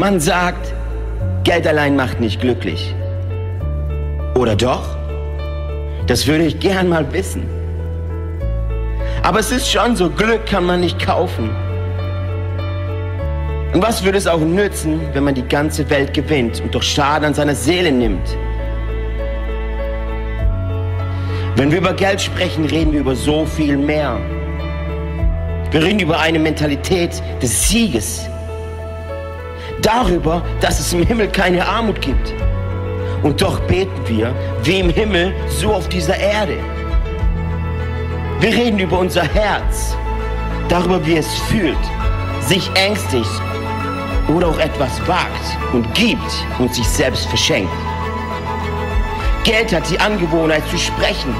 [0.00, 0.72] Man sagt,
[1.44, 2.94] Geld allein macht nicht glücklich.
[4.34, 4.96] Oder doch?
[6.06, 7.46] Das würde ich gern mal wissen.
[9.22, 11.50] Aber es ist schon so, Glück kann man nicht kaufen.
[13.74, 17.26] Und was würde es auch nützen, wenn man die ganze Welt gewinnt und doch Schaden
[17.26, 18.26] an seiner Seele nimmt?
[21.56, 24.18] Wenn wir über Geld sprechen, reden wir über so viel mehr.
[25.70, 28.30] Wir reden über eine Mentalität des Sieges.
[29.82, 32.34] Darüber, dass es im Himmel keine Armut gibt.
[33.22, 36.58] Und doch beten wir, wie im Himmel, so auf dieser Erde.
[38.40, 39.96] Wir reden über unser Herz,
[40.68, 41.78] darüber, wie es fühlt,
[42.40, 43.30] sich ängstigt
[44.28, 47.72] oder auch etwas wagt und gibt und sich selbst verschenkt.
[49.44, 51.34] Geld hat die Angewohnheit zu sprechen.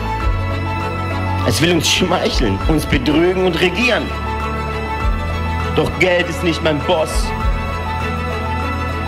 [1.46, 4.04] Es will uns schmeicheln, uns betrügen und regieren.
[5.76, 7.10] Doch Geld ist nicht mein Boss.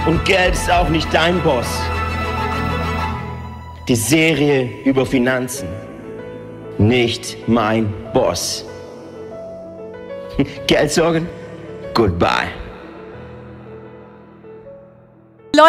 [0.07, 1.81] Und Geld ist auch nicht dein Boss.
[3.87, 5.69] Die Serie über Finanzen.
[6.79, 8.65] Nicht mein Boss.
[10.67, 11.29] Geldsorgen?
[11.95, 12.62] Goodbye.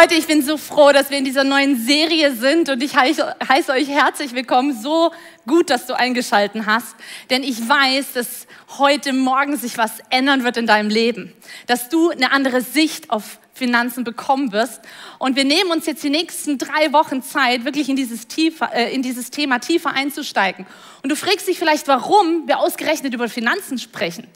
[0.00, 3.72] Leute, ich bin so froh, dass wir in dieser neuen Serie sind und ich heiße,
[3.72, 4.76] euch herzlich willkommen.
[4.76, 5.12] So
[5.46, 6.96] gut, dass du eingeschalten hast,
[7.30, 11.32] denn ich weiß, dass heute Morgen sich was ändern wird in deinem Leben,
[11.68, 14.80] dass du eine andere Sicht auf Finanzen bekommen wirst.
[15.20, 18.92] Und wir nehmen uns jetzt die nächsten drei Wochen Zeit, wirklich in dieses, tiefer, äh,
[18.92, 20.66] in dieses Thema tiefer einzusteigen.
[21.04, 24.26] Und du fragst dich vielleicht, warum wir ausgerechnet über Finanzen sprechen.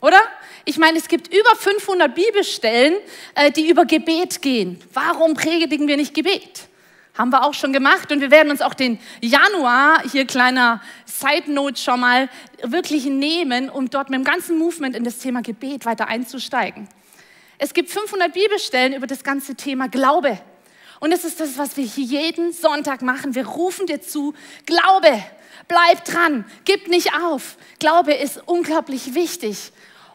[0.00, 0.20] Oder?
[0.68, 2.96] Ich meine, es gibt über 500 Bibelstellen,
[3.34, 4.78] äh, die über Gebet gehen.
[4.92, 6.68] Warum predigen wir nicht Gebet?
[7.16, 11.50] Haben wir auch schon gemacht und wir werden uns auch den Januar, hier kleiner Side
[11.50, 12.28] Note schon mal,
[12.62, 16.86] wirklich nehmen, um dort mit dem ganzen Movement in das Thema Gebet weiter einzusteigen.
[17.56, 20.38] Es gibt 500 Bibelstellen über das ganze Thema Glaube.
[21.00, 23.34] Und es ist das, was wir hier jeden Sonntag machen.
[23.34, 24.34] Wir rufen dir zu,
[24.66, 25.24] Glaube,
[25.66, 27.56] bleib dran, gib nicht auf.
[27.78, 29.72] Glaube ist unglaublich wichtig.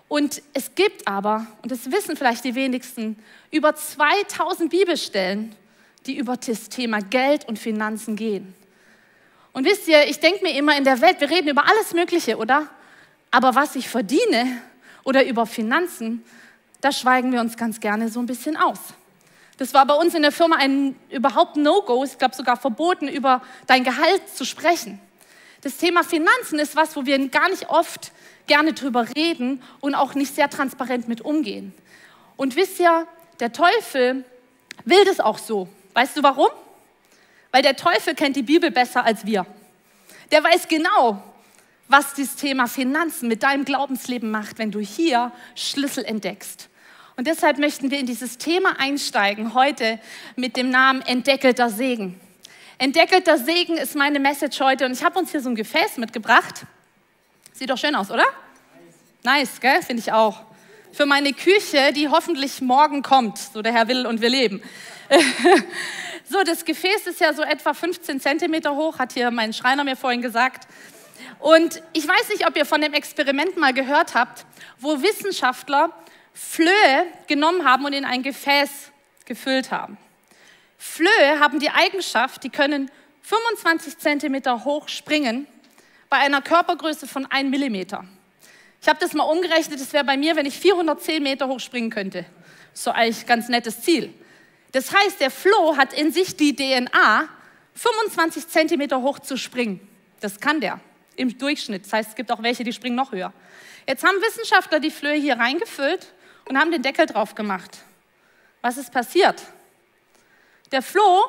[0.07, 3.17] Und es gibt aber, und das wissen vielleicht die wenigsten,
[3.51, 5.55] über 2000 Bibelstellen,
[6.05, 8.53] die über das Thema Geld und Finanzen gehen.
[9.53, 12.37] Und wisst ihr, ich denke mir immer in der Welt, wir reden über alles Mögliche,
[12.37, 12.67] oder?
[13.31, 14.61] Aber was ich verdiene
[15.03, 16.23] oder über Finanzen,
[16.81, 18.79] da schweigen wir uns ganz gerne so ein bisschen aus.
[19.57, 23.41] Das war bei uns in der Firma ein überhaupt No-Go, ich glaube sogar verboten, über
[23.67, 24.99] dein Gehalt zu sprechen.
[25.61, 28.11] Das Thema Finanzen ist was, wo wir gar nicht oft
[28.47, 31.73] gerne drüber reden und auch nicht sehr transparent mit umgehen.
[32.35, 33.07] Und wisst ihr,
[33.39, 34.25] der Teufel
[34.85, 35.67] will das auch so.
[35.93, 36.49] Weißt du warum?
[37.51, 39.45] Weil der Teufel kennt die Bibel besser als wir.
[40.31, 41.21] Der weiß genau,
[41.87, 46.69] was das Thema Finanzen mit deinem Glaubensleben macht, wenn du hier Schlüssel entdeckst.
[47.15, 49.99] Und deshalb möchten wir in dieses Thema einsteigen, heute
[50.35, 52.19] mit dem Namen Entdeckelter Segen.
[52.79, 56.65] Entdeckelter Segen ist meine Message heute und ich habe uns hier so ein Gefäß mitgebracht.
[57.55, 58.25] Sieht doch schön aus, oder?
[59.21, 59.83] Nice, gell?
[59.83, 60.41] Finde ich auch.
[60.91, 64.59] Für meine Küche, die hoffentlich morgen kommt, so der Herr will und wir leben.
[66.29, 69.95] so, das Gefäß ist ja so etwa 15 Zentimeter hoch, hat hier mein Schreiner mir
[69.95, 70.67] vorhin gesagt.
[71.37, 74.47] Und ich weiß nicht, ob ihr von dem Experiment mal gehört habt,
[74.79, 75.91] wo Wissenschaftler
[76.33, 78.91] Flöhe genommen haben und in ein Gefäß
[79.25, 79.99] gefüllt haben.
[80.79, 82.89] Flöhe haben die Eigenschaft, die können
[83.21, 85.47] 25 Zentimeter hoch springen
[86.13, 88.05] bei einer Körpergröße von 1 Millimeter.
[88.79, 91.89] Ich habe das mal umgerechnet, das wäre bei mir, wenn ich 410 Meter hoch springen
[91.89, 92.23] könnte.
[92.71, 94.13] So eigentlich ganz nettes Ziel.
[94.73, 97.27] Das heißt, der Floh hat in sich die DNA,
[97.73, 99.79] 25 Zentimeter hoch zu springen.
[100.19, 100.79] Das kann der
[101.15, 101.85] im Durchschnitt.
[101.85, 103.33] Das heißt, es gibt auch welche, die springen noch höher.
[103.87, 106.13] Jetzt haben Wissenschaftler die Flöhe hier reingefüllt
[106.47, 107.79] und haben den Deckel drauf gemacht.
[108.61, 109.41] Was ist passiert?
[110.71, 111.25] Der Floh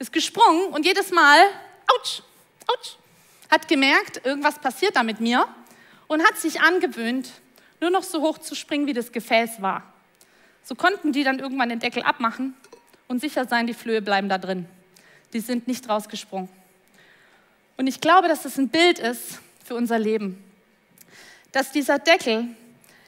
[0.00, 1.38] ist gesprungen und jedes Mal,
[1.86, 2.22] ouch,
[2.66, 2.98] ouch,
[3.50, 5.46] hat gemerkt, irgendwas passiert da mit mir
[6.06, 7.30] und hat sich angewöhnt,
[7.80, 9.82] nur noch so hoch zu springen, wie das Gefäß war.
[10.62, 12.54] So konnten die dann irgendwann den Deckel abmachen
[13.08, 14.66] und sicher sein, die Flöhe bleiben da drin.
[15.32, 16.48] Die sind nicht rausgesprungen.
[17.76, 20.42] Und ich glaube, dass das ein Bild ist für unser Leben.
[21.52, 22.48] Dass dieser Deckel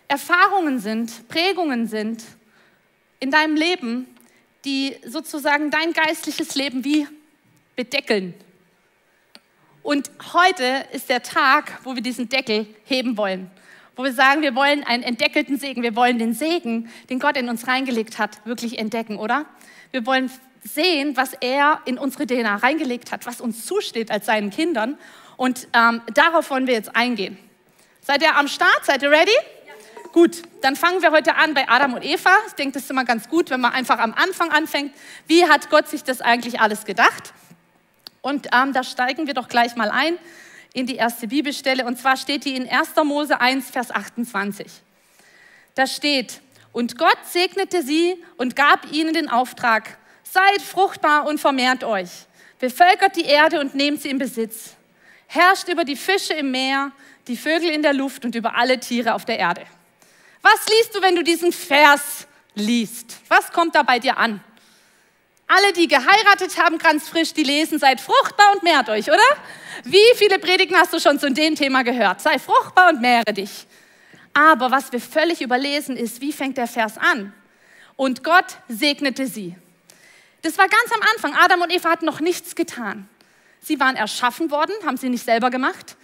[0.09, 2.23] Erfahrungen sind, Prägungen sind
[3.19, 4.07] in deinem Leben,
[4.65, 7.07] die sozusagen dein geistliches Leben wie
[7.75, 8.35] bedeckeln,
[9.87, 13.53] und heute ist der Tag, wo wir diesen Deckel heben wollen.
[13.95, 15.81] Wo wir sagen, wir wollen einen entdeckelten Segen.
[15.85, 19.47] Wir wollen den Segen, den Gott in uns reingelegt hat, wirklich entdecken, oder?
[19.93, 20.29] Wir wollen
[20.65, 24.99] sehen, was er in unsere DNA reingelegt hat, was uns zusteht als seinen Kindern.
[25.37, 27.39] Und ähm, darauf wollen wir jetzt eingehen.
[28.01, 28.81] Seid ihr am Start?
[28.83, 29.31] Seid ihr ready?
[29.69, 29.73] Ja.
[30.13, 32.31] Gut, dann fangen wir heute an bei Adam und Eva.
[32.49, 34.93] Ich denke, das ist immer ganz gut, wenn man einfach am Anfang anfängt.
[35.29, 37.33] Wie hat Gott sich das eigentlich alles gedacht?
[38.27, 40.19] Und ähm, da steigen wir doch gleich mal ein
[40.73, 41.85] in die erste Bibelstelle.
[41.87, 42.89] Und zwar steht die in 1.
[43.05, 44.67] Mose 1, Vers 28.
[45.77, 46.41] Da steht,
[46.73, 52.11] und Gott segnete sie und gab ihnen den Auftrag, seid fruchtbar und vermehrt euch,
[52.59, 54.75] bevölkert die Erde und nehmt sie in Besitz,
[55.29, 56.91] herrscht über die Fische im Meer,
[57.29, 59.63] die Vögel in der Luft und über alle Tiere auf der Erde.
[60.43, 62.27] Was liest du, wenn du diesen Vers
[62.57, 63.19] liest?
[63.29, 64.43] Was kommt da bei dir an?
[65.49, 69.23] Alle, die geheiratet haben, ganz frisch, die lesen, seid fruchtbar und mehrt euch, oder?
[69.85, 72.21] Wie viele Predigen hast du schon zu dem Thema gehört?
[72.21, 73.67] Sei fruchtbar und mehre dich.
[74.35, 77.33] Aber was wir völlig überlesen ist, wie fängt der Vers an?
[77.95, 79.55] Und Gott segnete sie.
[80.43, 81.35] Das war ganz am Anfang.
[81.35, 83.09] Adam und Eva hatten noch nichts getan.
[83.61, 85.97] Sie waren erschaffen worden, haben sie nicht selber gemacht.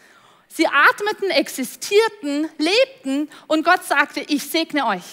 [0.48, 5.04] Sie atmeten, existierten, lebten und Gott sagte, ich segne euch.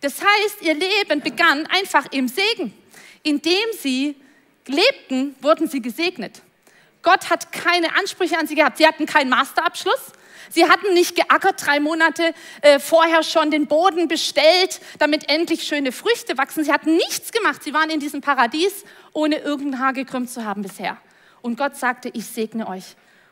[0.00, 2.74] Das heißt, ihr Leben begann einfach im Segen.
[3.22, 4.16] Indem sie
[4.66, 6.42] lebten, wurden sie gesegnet.
[7.02, 8.78] Gott hat keine Ansprüche an sie gehabt.
[8.78, 10.12] Sie hatten keinen Masterabschluss.
[10.50, 15.92] Sie hatten nicht geackert, drei Monate äh, vorher schon den Boden bestellt, damit endlich schöne
[15.92, 16.62] Früchte wachsen.
[16.62, 17.62] Sie hatten nichts gemacht.
[17.62, 20.98] Sie waren in diesem Paradies, ohne irgendein Haar gekrümmt zu haben bisher.
[21.40, 22.84] Und Gott sagte, ich segne euch.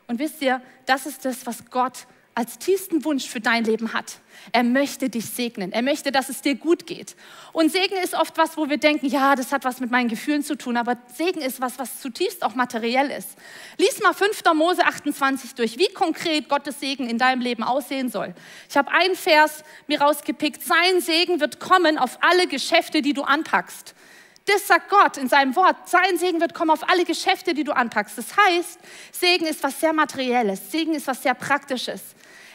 [0.06, 4.18] Und wisst ihr, das ist das, was Gott als tiefsten Wunsch für dein Leben hat.
[4.52, 5.72] Er möchte dich segnen.
[5.72, 7.16] Er möchte, dass es dir gut geht.
[7.52, 10.42] Und Segen ist oft was, wo wir denken, ja, das hat was mit meinen Gefühlen
[10.42, 10.76] zu tun.
[10.76, 13.30] Aber Segen ist was, was zutiefst auch materiell ist.
[13.76, 14.42] Lies mal 5.
[14.54, 18.34] Mose 28 durch, wie konkret Gottes Segen in deinem Leben aussehen soll.
[18.68, 20.62] Ich habe einen Vers mir rausgepickt.
[20.62, 23.94] Sein Segen wird kommen auf alle Geschäfte, die du anpackst.
[24.46, 25.88] Das sagt Gott in seinem Wort.
[25.88, 28.18] Sein Segen wird kommen auf alle Geschäfte, die du anpackst.
[28.18, 28.78] Das heißt,
[29.12, 30.70] Segen ist was sehr Materielles.
[30.72, 32.00] Segen ist was sehr Praktisches.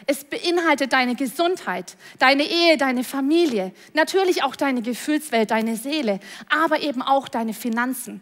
[0.08, 6.82] Es beinhaltet deine Gesundheit, deine Ehe, deine Familie, natürlich auch deine Gefühlswelt, deine Seele, aber
[6.82, 8.22] eben auch deine Finanzen.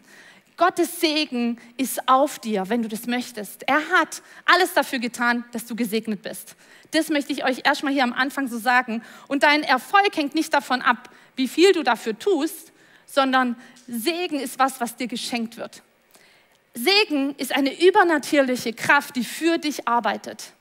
[0.56, 3.64] Gottes Segen ist auf dir, wenn du das möchtest.
[3.68, 6.54] Er hat alles dafür getan, dass du gesegnet bist.
[6.92, 9.02] Das möchte ich euch erstmal hier am Anfang so sagen.
[9.26, 12.72] Und dein Erfolg hängt nicht davon ab, wie viel du dafür tust,
[13.14, 13.56] sondern
[13.86, 15.82] Segen ist was, was dir geschenkt wird.
[16.74, 20.52] Segen ist eine übernatürliche Kraft, die für dich arbeitet.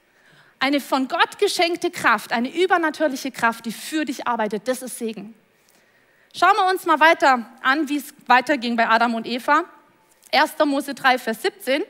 [0.60, 4.68] Eine von Gott geschenkte Kraft, eine übernatürliche Kraft, die für dich arbeitet.
[4.68, 5.34] Das ist Segen.
[6.36, 9.66] Schauen wir uns mal weiter an, wie es weiterging bei Adam und Eva.
[10.32, 10.54] 1.
[10.66, 11.84] Mose 3, Vers 17.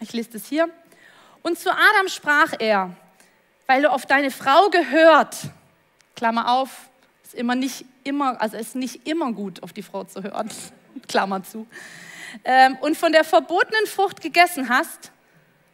[0.00, 0.68] Ich lese das hier.
[1.42, 2.94] Und zu Adam sprach er,
[3.66, 5.36] weil du auf deine Frau gehört,
[6.16, 6.88] Klammer auf,
[7.22, 10.50] ist immer nicht immer, also ist nicht immer gut, auf die Frau zu hören.
[11.08, 11.66] Klammer zu.
[12.44, 15.12] Ähm, und von der verbotenen Frucht gegessen hast,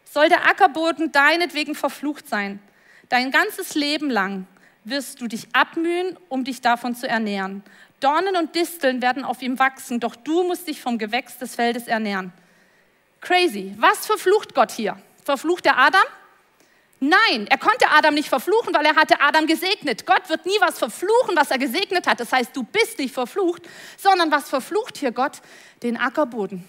[0.04, 2.60] soll der Ackerboden deinetwegen verflucht sein.
[3.08, 4.46] Dein ganzes Leben lang
[4.84, 7.62] wirst du dich abmühen, um dich davon zu ernähren.
[8.00, 11.88] Dornen und Disteln werden auf ihm wachsen, doch du musst dich vom Gewächs des Feldes
[11.88, 12.32] ernähren.
[13.20, 13.74] Crazy.
[13.78, 14.98] Was verflucht Gott hier?
[15.24, 16.04] Verflucht er Adam?
[16.98, 20.06] Nein, er konnte Adam nicht verfluchen, weil er hatte Adam gesegnet.
[20.06, 22.20] Gott wird nie was verfluchen, was er gesegnet hat.
[22.20, 23.62] Das heißt, du bist nicht verflucht,
[23.98, 25.42] sondern was verflucht hier Gott?
[25.82, 26.64] Den Ackerboden.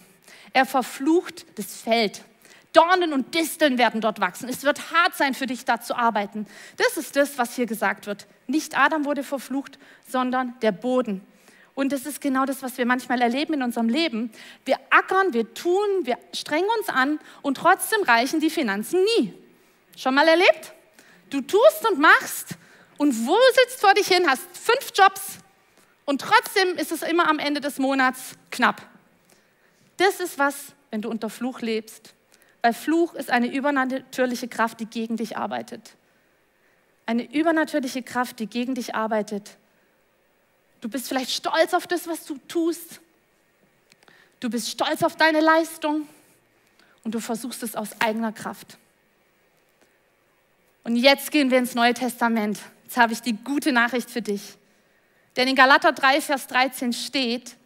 [0.51, 2.24] Er verflucht das Feld.
[2.74, 4.50] Dornen und Disteln werden dort wachsen.
[4.50, 6.46] Es wird hart sein für dich, da zu arbeiten.
[6.75, 8.27] Das ist das, was hier gesagt wird.
[8.48, 11.25] Nicht Adam wurde verflucht, sondern der Boden.
[11.74, 14.31] Und das ist genau das, was wir manchmal erleben in unserem Leben.
[14.65, 19.34] Wir ackern, wir tun, wir strengen uns an und trotzdem reichen die Finanzen nie.
[19.98, 20.74] Schon mal erlebt?
[21.32, 22.50] Du tust und machst
[22.98, 25.39] und wo sitzt vor dich hin, hast fünf Jobs
[26.06, 28.82] und trotzdem ist es immer am Ende des Monats knapp.
[29.98, 32.13] Das ist was, wenn du unter Fluch lebst.
[32.62, 35.96] Weil Fluch ist eine übernatürliche Kraft, die gegen dich arbeitet.
[37.08, 39.58] Eine übernatürliche Kraft, die gegen dich arbeitet.
[40.80, 43.01] Du bist vielleicht stolz auf das, was du tust.
[44.39, 46.08] Du bist stolz auf deine Leistung
[47.04, 48.77] und du versuchst es aus eigener Kraft.
[50.88, 52.60] Und jetzt gehen wir ins Neue Testament.
[52.86, 54.58] Jetzt habe ich die gute Nachricht für dich.
[55.36, 57.58] Denn in Galater 3, Vers 13 steht,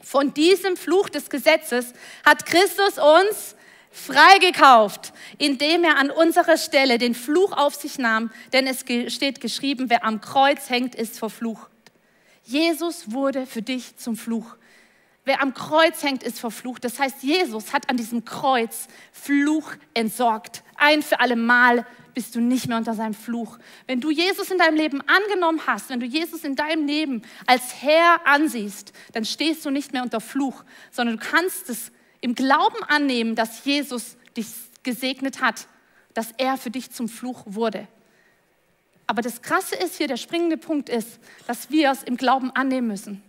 [0.00, 1.92] von diesem Fluch des Gesetzes
[2.24, 3.56] hat Christus uns
[3.90, 9.90] freigekauft, indem er an unserer Stelle den Fluch auf sich nahm, denn es steht geschrieben,
[9.90, 11.68] wer am Kreuz hängt, ist verflucht.
[12.44, 14.54] Jesus wurde für dich zum Fluch.
[15.24, 16.84] Wer am Kreuz hängt, ist verflucht.
[16.84, 20.64] Das heißt, Jesus hat an diesem Kreuz Fluch entsorgt.
[20.82, 23.56] Ein für alle Mal bist du nicht mehr unter seinem Fluch.
[23.86, 27.80] Wenn du Jesus in deinem Leben angenommen hast, wenn du Jesus in deinem Leben als
[27.82, 32.82] Herr ansiehst, dann stehst du nicht mehr unter Fluch, sondern du kannst es im Glauben
[32.88, 34.48] annehmen, dass Jesus dich
[34.82, 35.68] gesegnet hat,
[36.14, 37.86] dass er für dich zum Fluch wurde.
[39.06, 42.88] Aber das Krasse ist hier, der springende Punkt ist, dass wir es im Glauben annehmen
[42.88, 43.22] müssen.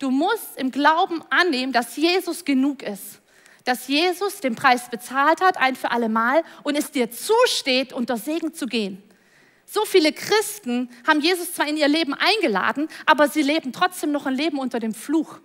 [0.00, 3.21] Du musst im Glauben annehmen, dass Jesus genug ist.
[3.64, 8.16] Dass Jesus den Preis bezahlt hat, ein für alle Mal, und es dir zusteht, unter
[8.16, 9.02] Segen zu gehen.
[9.64, 14.26] So viele Christen haben Jesus zwar in ihr Leben eingeladen, aber sie leben trotzdem noch
[14.26, 15.38] ein Leben unter dem Fluch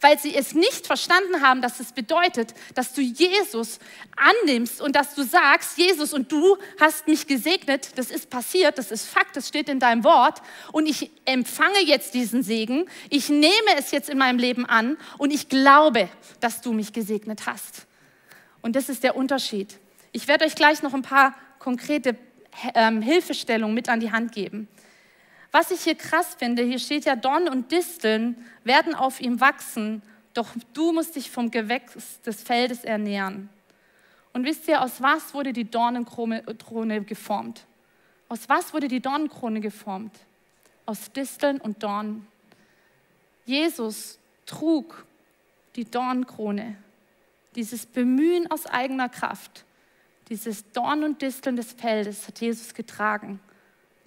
[0.00, 3.78] weil sie es nicht verstanden haben, dass es bedeutet, dass du Jesus
[4.16, 8.90] annimmst und dass du sagst, Jesus und du hast mich gesegnet, das ist passiert, das
[8.90, 13.52] ist Fakt, das steht in deinem Wort und ich empfange jetzt diesen Segen, ich nehme
[13.78, 16.08] es jetzt in meinem Leben an und ich glaube,
[16.40, 17.86] dass du mich gesegnet hast.
[18.62, 19.78] Und das ist der Unterschied.
[20.12, 22.16] Ich werde euch gleich noch ein paar konkrete
[22.74, 24.68] ähm, Hilfestellungen mit an die Hand geben.
[25.56, 30.02] Was ich hier krass finde, hier steht ja, Dorn und Disteln werden auf ihm wachsen,
[30.34, 33.48] doch du musst dich vom Gewächs des Feldes ernähren.
[34.34, 36.42] Und wisst ihr, aus was wurde die Dornenkrone
[37.04, 37.64] geformt?
[38.28, 40.14] Aus was wurde die Dornenkrone geformt?
[40.84, 42.26] Aus Disteln und Dornen.
[43.46, 45.06] Jesus trug
[45.74, 46.76] die Dornenkrone,
[47.54, 49.64] dieses Bemühen aus eigener Kraft,
[50.28, 53.40] dieses Dorn und Disteln des Feldes hat Jesus getragen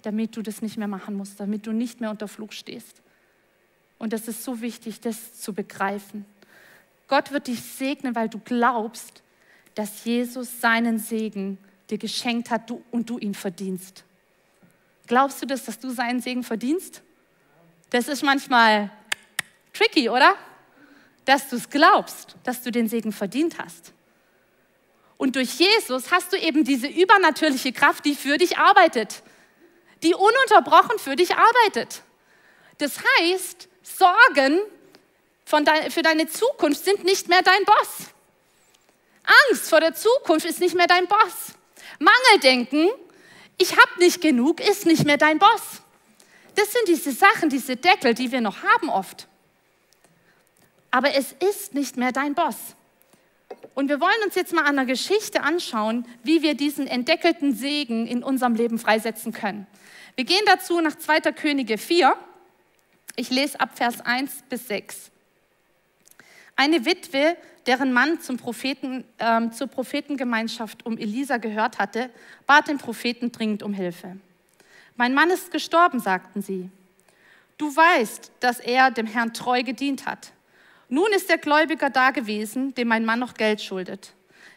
[0.02, 3.02] damit du das nicht mehr machen musst, damit du nicht mehr unter Flug stehst.
[3.98, 6.24] Und das ist so wichtig, das zu begreifen.
[7.06, 9.22] Gott wird dich segnen, weil du glaubst,
[9.74, 11.58] dass Jesus seinen Segen
[11.90, 14.04] dir geschenkt hat und du ihn verdienst.
[15.06, 17.02] Glaubst du das, dass du seinen Segen verdienst?
[17.90, 18.90] Das ist manchmal
[19.72, 20.34] tricky, oder?
[21.24, 23.92] Dass du es glaubst, dass du den Segen verdient hast.
[25.16, 29.22] Und durch Jesus hast du eben diese übernatürliche Kraft, die für dich arbeitet
[30.02, 32.02] die ununterbrochen für dich arbeitet.
[32.78, 34.60] Das heißt, Sorgen
[35.52, 38.08] de für deine Zukunft sind nicht mehr dein Boss.
[39.48, 41.54] Angst vor der Zukunft ist nicht mehr dein Boss.
[41.98, 42.88] Mangeldenken,
[43.58, 45.82] ich habe nicht genug, ist nicht mehr dein Boss.
[46.54, 49.26] Das sind diese Sachen, diese Deckel, die wir noch haben oft.
[50.90, 52.56] Aber es ist nicht mehr dein Boss.
[53.74, 58.06] Und wir wollen uns jetzt mal an einer Geschichte anschauen, wie wir diesen entdeckelten Segen
[58.06, 59.66] in unserem Leben freisetzen können.
[60.16, 61.32] Wir gehen dazu nach 2.
[61.32, 62.14] Könige 4.
[63.16, 65.10] Ich lese ab Vers 1 bis 6.
[66.56, 67.36] Eine Witwe,
[67.66, 72.10] deren Mann zum Propheten, äh, zur Prophetengemeinschaft um Elisa gehört hatte,
[72.46, 74.16] bat den Propheten dringend um Hilfe.
[74.96, 76.68] Mein Mann ist gestorben, sagten sie.
[77.56, 80.32] Du weißt, dass er dem Herrn treu gedient hat.
[80.90, 84.12] Nun ist der Gläubiger da gewesen, dem mein Mann noch Geld schuldet.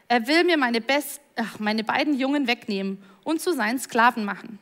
[0.07, 4.57] Er will mir meine, best, ach, meine beiden Jungen wegnehmen und zu seinen Sklaven machen.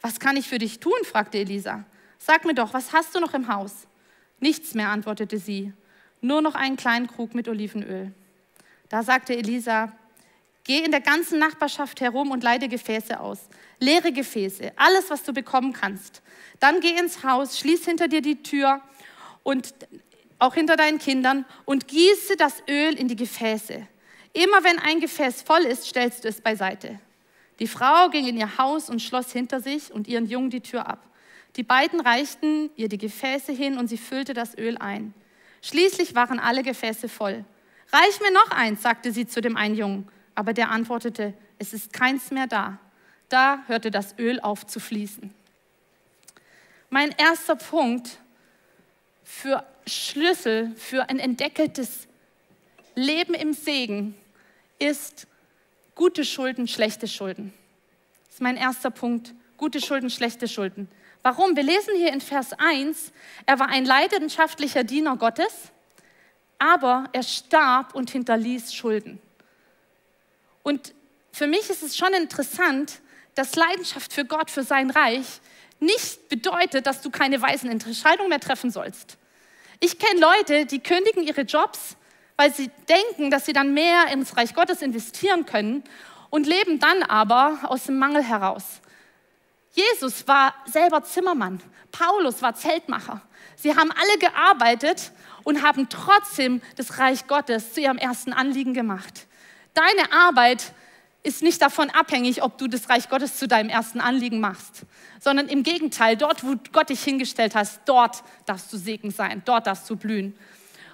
[0.00, 0.98] Was kann ich für dich tun?
[1.04, 1.84] fragte Elisa.
[2.18, 3.86] Sag mir doch, was hast du noch im Haus?
[4.40, 5.72] Nichts mehr, antwortete sie.
[6.22, 8.12] Nur noch einen kleinen Krug mit Olivenöl.
[8.88, 9.92] Da sagte Elisa,
[10.64, 13.48] geh in der ganzen Nachbarschaft herum und leide Gefäße aus.
[13.80, 16.22] Leere Gefäße, alles, was du bekommen kannst.
[16.58, 18.80] Dann geh ins Haus, schließ hinter dir die Tür
[19.42, 19.74] und
[20.38, 23.86] auch hinter deinen Kindern und gieße das Öl in die Gefäße.
[24.32, 26.98] Immer wenn ein Gefäß voll ist, stellst du es beiseite.
[27.58, 30.86] Die Frau ging in ihr Haus und schloss hinter sich und ihren Jungen die Tür
[30.86, 31.00] ab.
[31.56, 35.14] Die beiden reichten ihr die Gefäße hin und sie füllte das Öl ein.
[35.62, 37.44] Schließlich waren alle Gefäße voll.
[37.92, 40.08] Reich mir noch eins, sagte sie zu dem einen Jungen.
[40.34, 42.78] Aber der antwortete, es ist keins mehr da.
[43.30, 45.32] Da hörte das Öl auf zu fließen.
[46.90, 48.18] Mein erster Punkt
[49.26, 52.06] für Schlüssel für ein entdeckeltes
[52.94, 54.16] Leben im Segen
[54.78, 55.26] ist
[55.96, 57.52] Gute Schulden, schlechte Schulden.
[58.26, 59.34] Das ist mein erster Punkt.
[59.56, 60.88] Gute Schulden, schlechte Schulden.
[61.22, 61.56] Warum?
[61.56, 63.12] Wir lesen hier in Vers 1,
[63.46, 65.72] er war ein leidenschaftlicher Diener Gottes,
[66.58, 69.18] aber er starb und hinterließ Schulden.
[70.62, 70.94] Und
[71.32, 73.00] für mich ist es schon interessant,
[73.34, 75.40] dass Leidenschaft für Gott, für sein Reich,
[75.80, 79.18] nicht bedeutet, dass du keine weisen Entscheidungen mehr treffen sollst.
[79.80, 81.96] Ich kenne Leute, die kündigen ihre Jobs,
[82.36, 85.84] weil sie denken, dass sie dann mehr ins Reich Gottes investieren können
[86.30, 88.80] und leben dann aber aus dem Mangel heraus.
[89.72, 91.60] Jesus war selber Zimmermann,
[91.92, 93.20] Paulus war Zeltmacher.
[93.56, 95.12] Sie haben alle gearbeitet
[95.44, 99.26] und haben trotzdem das Reich Gottes zu ihrem ersten Anliegen gemacht.
[99.74, 100.72] Deine Arbeit
[101.26, 104.82] ist nicht davon abhängig, ob du das Reich Gottes zu deinem ersten Anliegen machst,
[105.18, 109.66] sondern im Gegenteil, dort, wo Gott dich hingestellt hat, dort darfst du Segen sein, dort
[109.66, 110.38] darfst du blühen.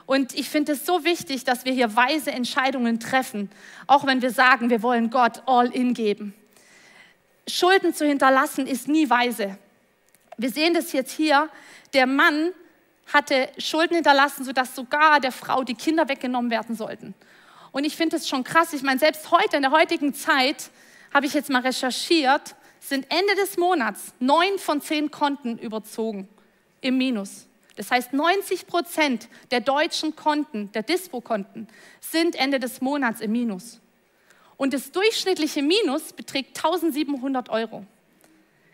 [0.07, 3.51] Und ich finde es so wichtig, dass wir hier weise Entscheidungen treffen,
[3.87, 6.33] auch wenn wir sagen, wir wollen Gott all in geben.
[7.47, 9.59] Schulden zu hinterlassen ist nie weise.
[10.39, 11.51] Wir sehen das jetzt hier.
[11.93, 12.53] Der Mann
[13.12, 17.15] hatte Schulden hinterlassen, sodass sogar der Frau die Kinder weggenommen werden sollten.
[17.73, 18.73] Und ich finde es schon krass.
[18.73, 20.71] Ich meine, selbst heute, in der heutigen Zeit,
[21.12, 26.29] habe ich jetzt mal recherchiert, sind Ende des Monats neun von zehn Konten überzogen
[26.81, 27.47] im Minus.
[27.76, 31.69] Das heißt, 90 Prozent der deutschen Konten, der Dispo-Konten,
[32.00, 33.81] sind Ende des Monats im Minus.
[34.59, 37.87] Und das durchschnittliche Minus beträgt 1700 Euro.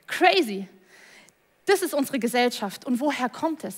[0.07, 0.67] Crazy.
[1.67, 2.85] Das ist unsere Gesellschaft.
[2.85, 3.77] Und woher kommt es?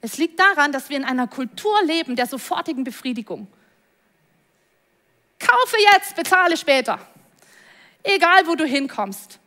[0.00, 3.46] Es liegt daran, dass wir in einer Kultur leben der sofortigen Befriedigung.
[5.38, 6.98] Kaufe jetzt, bezahle später.
[8.02, 9.38] Egal, wo du hinkommst.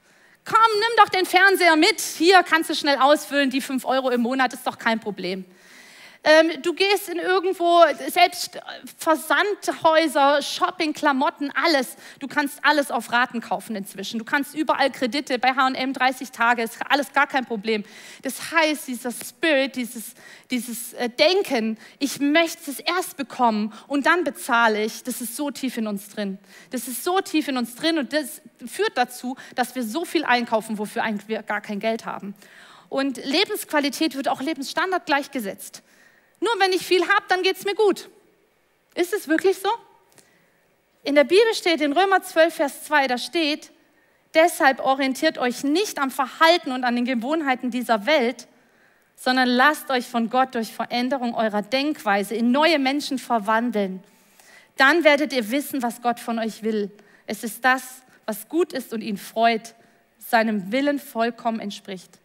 [0.46, 2.00] Komm, nimm doch den Fernseher mit.
[2.02, 3.50] Hier kannst du schnell ausfüllen.
[3.50, 5.46] Die 5 Euro im Monat ist doch kein Problem.
[6.24, 8.60] Ähm, du gehst in irgendwo, selbst
[8.98, 11.96] Versandhäuser, Shopping, Klamotten, alles.
[12.20, 14.20] Du kannst alles auf Raten kaufen inzwischen.
[14.20, 17.84] Du kannst überall Kredite, bei H&M 30 Tage, ist alles gar kein Problem.
[18.22, 20.14] Das heißt, dieser Spirit, dieses,
[20.52, 25.50] dieses äh, Denken, ich möchte es erst bekommen und dann bezahle ich, das ist so
[25.50, 26.38] tief in uns drin.
[26.70, 30.24] Das ist so tief in uns drin und das führt dazu, dass wir so viel
[30.24, 32.36] einkaufen, wofür wir gar kein Geld haben.
[32.90, 35.82] Und Lebensqualität wird auch Lebensstandard gleichgesetzt.
[36.42, 38.10] Nur wenn ich viel habe, dann geht es mir gut.
[38.96, 39.70] Ist es wirklich so?
[41.04, 43.72] In der Bibel steht in Römer 12, Vers 2, da steht,
[44.34, 48.48] deshalb orientiert euch nicht am Verhalten und an den Gewohnheiten dieser Welt,
[49.16, 54.04] sondern lasst euch von Gott durch Veränderung eurer Denkweise in neue Menschen verwandeln.
[54.78, 56.92] Dann werdet ihr wissen, was Gott von euch will.
[57.28, 59.76] Es ist das, was gut ist und ihn freut,
[60.18, 62.20] seinem Willen vollkommen entspricht.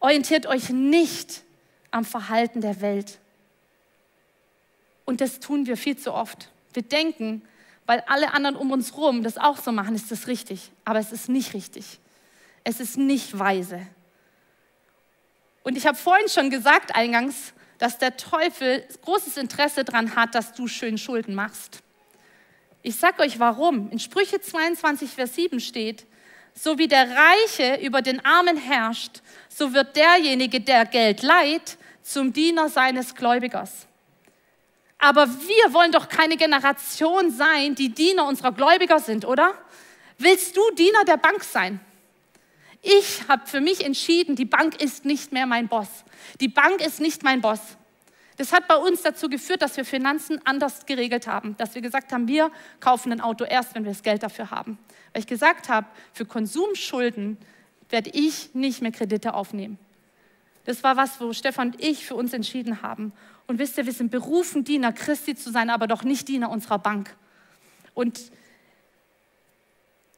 [0.00, 1.42] Orientiert euch nicht
[1.90, 3.18] am Verhalten der Welt.
[5.04, 6.50] Und das tun wir viel zu oft.
[6.74, 7.42] Wir denken,
[7.86, 10.70] weil alle anderen um uns herum das auch so machen, ist das richtig.
[10.84, 11.98] Aber es ist nicht richtig.
[12.62, 13.80] Es ist nicht weise.
[15.62, 20.52] Und ich habe vorhin schon gesagt, eingangs, dass der Teufel großes Interesse daran hat, dass
[20.52, 21.80] du schön Schulden machst.
[22.82, 23.90] Ich sage euch warum.
[23.90, 26.06] In Sprüche 22, Vers 7 steht,
[26.60, 32.32] so wie der Reiche über den Armen herrscht, so wird derjenige, der Geld leiht, zum
[32.32, 33.86] Diener seines Gläubigers.
[34.98, 39.54] Aber wir wollen doch keine Generation sein, die Diener unserer Gläubiger sind, oder?
[40.18, 41.78] Willst du Diener der Bank sein?
[42.82, 45.88] Ich habe für mich entschieden, die Bank ist nicht mehr mein Boss.
[46.40, 47.60] Die Bank ist nicht mein Boss.
[48.36, 52.12] Das hat bei uns dazu geführt, dass wir Finanzen anders geregelt haben, dass wir gesagt
[52.12, 54.78] haben, wir kaufen ein Auto erst, wenn wir das Geld dafür haben.
[55.12, 57.38] Weil ich gesagt habe, für Konsumschulden
[57.90, 59.78] werde ich nicht mehr Kredite aufnehmen.
[60.64, 63.12] Das war was, wo Stefan und ich für uns entschieden haben.
[63.46, 66.78] Und wisst ihr, wir sind berufen, Diener Christi zu sein, aber doch nicht Diener unserer
[66.78, 67.16] Bank.
[67.94, 68.30] Und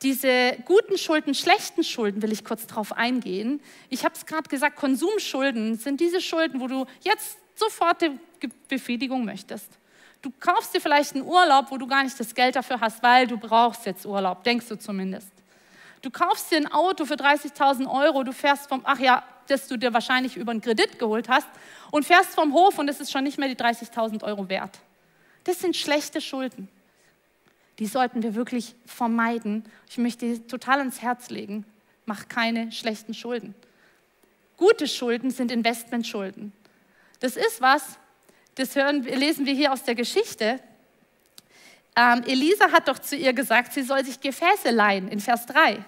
[0.02, 3.60] diese guten Schulden, schlechten Schulden will ich kurz drauf eingehen.
[3.90, 8.18] Ich habe es gerade gesagt, Konsumschulden sind diese Schulden, wo du jetzt sofort die
[8.68, 9.68] Befriedigung möchtest.
[10.22, 13.26] Du kaufst dir vielleicht einen Urlaub, wo du gar nicht das Geld dafür hast, weil
[13.26, 15.30] du brauchst jetzt Urlaub, denkst du zumindest.
[16.02, 19.76] Du kaufst dir ein Auto für 30.000 Euro, du fährst vom, ach ja, das du
[19.76, 21.48] dir wahrscheinlich über einen Kredit geholt hast
[21.90, 24.78] und fährst vom Hof und es ist schon nicht mehr die 30.000 Euro wert.
[25.44, 26.68] Das sind schlechte Schulden.
[27.78, 29.64] Die sollten wir wirklich vermeiden.
[29.88, 31.64] Ich möchte dir total ans Herz legen.
[32.04, 33.54] Mach keine schlechten Schulden.
[34.56, 36.52] Gute Schulden sind Investmentschulden.
[37.20, 37.98] Das ist was,
[38.54, 40.60] das hören, lesen wir hier aus der Geschichte.
[41.96, 45.84] Ähm, Elisa hat doch zu ihr gesagt, sie soll sich Gefäße leihen in Vers 3.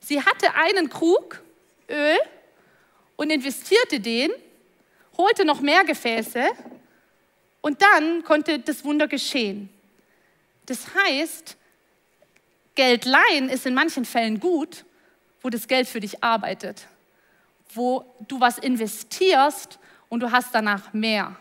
[0.00, 1.42] Sie hatte einen Krug
[1.88, 2.16] Öl
[3.16, 4.30] und investierte den,
[5.16, 6.44] holte noch mehr Gefäße
[7.60, 9.70] und dann konnte das Wunder geschehen.
[10.66, 11.56] Das heißt,
[12.74, 14.84] Geld leihen ist in manchen Fällen gut,
[15.40, 16.86] wo das Geld für dich arbeitet,
[17.72, 19.78] wo du was investierst
[20.14, 21.34] und du hast danach mehr.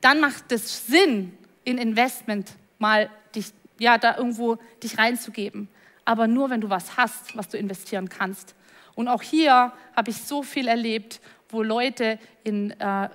[0.00, 5.68] Dann macht es Sinn, in Investment mal dich, ja, da irgendwo dich reinzugeben.
[6.06, 8.54] Aber nur, wenn du was hast, was du investieren kannst.
[8.94, 13.10] Und auch hier habe ich so viel erlebt, wo Leute in äh,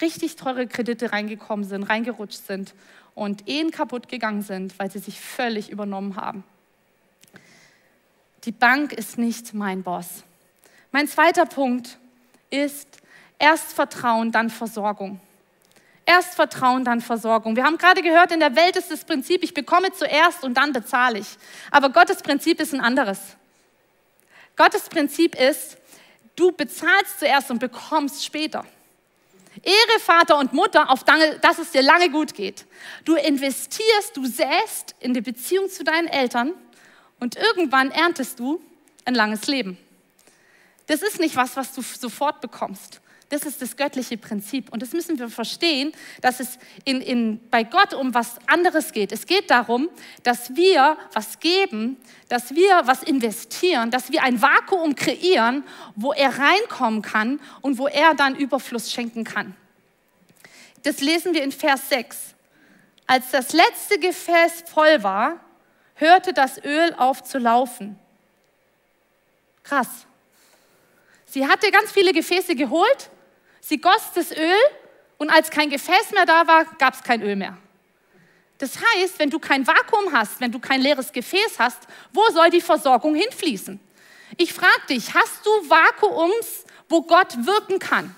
[0.00, 2.74] richtig teure Kredite reingekommen sind, reingerutscht sind
[3.16, 6.44] und Ehen kaputt gegangen sind, weil sie sich völlig übernommen haben.
[8.44, 10.22] Die Bank ist nicht mein Boss.
[10.92, 11.98] Mein zweiter Punkt
[12.50, 13.01] ist
[13.42, 15.20] erst Vertrauen, dann Versorgung.
[16.06, 17.56] Erst Vertrauen, dann Versorgung.
[17.56, 20.72] Wir haben gerade gehört, in der Welt ist das Prinzip, ich bekomme zuerst und dann
[20.72, 21.26] bezahle ich.
[21.70, 23.18] Aber Gottes Prinzip ist ein anderes.
[24.56, 25.76] Gottes Prinzip ist,
[26.36, 28.64] du bezahlst zuerst und bekommst später.
[29.62, 32.64] Ehre Vater und Mutter, auf dass es dir lange gut geht.
[33.04, 36.52] Du investierst, du säst in die Beziehung zu deinen Eltern
[37.20, 38.60] und irgendwann erntest du
[39.04, 39.78] ein langes Leben.
[40.86, 43.00] Das ist nicht was, was du sofort bekommst.
[43.32, 44.70] Das ist das göttliche Prinzip.
[44.70, 49.10] Und das müssen wir verstehen, dass es in, in, bei Gott um was anderes geht.
[49.10, 49.88] Es geht darum,
[50.22, 51.96] dass wir was geben,
[52.28, 55.64] dass wir was investieren, dass wir ein Vakuum kreieren,
[55.96, 59.56] wo er reinkommen kann und wo er dann Überfluss schenken kann.
[60.82, 62.34] Das lesen wir in Vers 6.
[63.06, 65.40] Als das letzte Gefäß voll war,
[65.94, 67.98] hörte das Öl auf zu laufen.
[69.62, 69.88] Krass.
[71.24, 73.08] Sie hatte ganz viele Gefäße geholt
[73.64, 74.60] Sie goss das Öl
[75.18, 77.56] und als kein Gefäß mehr da war, gab es kein Öl mehr.
[78.58, 81.78] Das heißt, wenn du kein Vakuum hast, wenn du kein leeres Gefäß hast,
[82.12, 83.78] wo soll die Versorgung hinfließen?
[84.36, 88.14] Ich frage dich, hast du Vakuums, wo Gott wirken kann?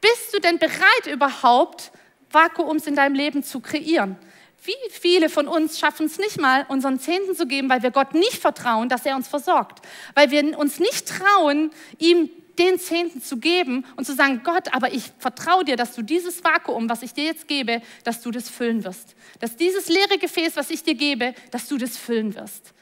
[0.00, 1.90] Bist du denn bereit überhaupt,
[2.30, 4.16] Vakuums in deinem Leben zu kreieren?
[4.62, 8.14] Wie viele von uns schaffen es nicht mal, unseren Zehnten zu geben, weil wir Gott
[8.14, 9.84] nicht vertrauen, dass er uns versorgt?
[10.14, 14.92] Weil wir uns nicht trauen, ihm den Zehnten zu geben und zu sagen, Gott, aber
[14.92, 18.48] ich vertraue dir, dass du dieses Vakuum, was ich dir jetzt gebe, dass du das
[18.48, 19.14] füllen wirst.
[19.40, 22.72] Dass dieses leere Gefäß, was ich dir gebe, dass du das füllen wirst.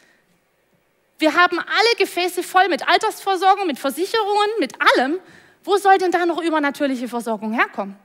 [1.18, 5.20] Wir haben alle Gefäße voll mit Altersversorgung, mit Versicherungen, mit allem.
[5.64, 7.96] Wo soll denn da noch übernatürliche Versorgung herkommen?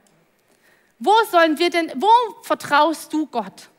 [1.00, 2.10] Wo sollen wir denn, wo
[2.44, 3.70] vertraust du Gott?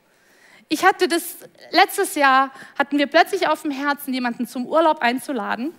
[0.68, 1.36] Ich hatte das,
[1.70, 5.72] letztes Jahr hatten wir plötzlich auf dem Herzen, jemanden zum Urlaub einzuladen.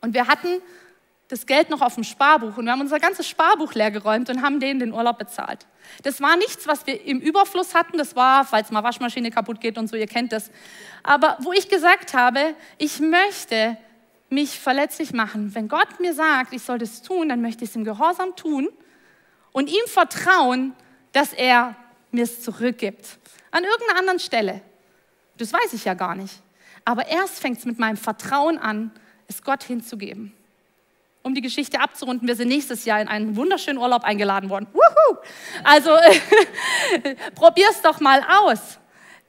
[0.00, 0.60] Und wir hatten
[1.28, 4.60] das Geld noch auf dem Sparbuch und wir haben unser ganzes Sparbuch leergeräumt und haben
[4.60, 5.66] denen den Urlaub bezahlt.
[6.02, 9.78] Das war nichts, was wir im Überfluss hatten, das war, falls mal Waschmaschine kaputt geht
[9.78, 10.50] und so, ihr kennt das.
[11.02, 13.76] Aber wo ich gesagt habe, ich möchte
[14.28, 15.54] mich verletzlich machen.
[15.54, 18.68] Wenn Gott mir sagt, ich soll das tun, dann möchte ich es im Gehorsam tun
[19.52, 20.74] und ihm vertrauen,
[21.12, 21.76] dass er
[22.10, 23.18] mir es zurückgibt.
[23.50, 24.60] An irgendeiner anderen Stelle.
[25.36, 26.34] Das weiß ich ja gar nicht.
[26.84, 28.90] Aber erst fängt es mit meinem Vertrauen an,
[29.28, 30.34] es Gott hinzugeben
[31.24, 34.68] um die Geschichte abzurunden, wir sind nächstes Jahr in einen wunderschönen Urlaub eingeladen worden.
[34.72, 35.18] Wuhu!
[35.64, 35.90] Also
[37.34, 38.78] probier's doch mal aus.